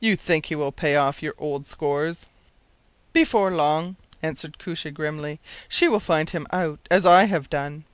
“You 0.00 0.16
think 0.16 0.44
he 0.44 0.54
will 0.54 0.70
pay 0.70 0.96
off 0.96 1.22
your 1.22 1.32
old 1.38 1.64
scores?” 1.64 2.28
“Before 3.14 3.50
long,” 3.50 3.96
answered 4.22 4.58
Koosje, 4.58 4.92
grimly, 4.92 5.40
“she 5.66 5.88
will 5.88 5.98
find 5.98 6.28
him 6.28 6.46
out 6.52 6.80
as 6.90 7.06
I 7.06 7.24
have 7.24 7.48
done. 7.48 7.84